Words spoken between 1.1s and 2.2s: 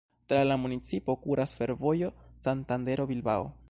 kuras fervojo